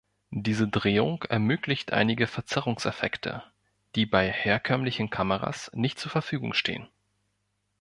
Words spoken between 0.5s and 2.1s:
Drehung ermöglicht